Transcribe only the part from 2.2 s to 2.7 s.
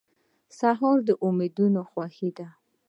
ده.